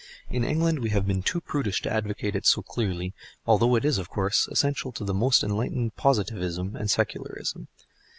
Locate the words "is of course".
3.85-4.47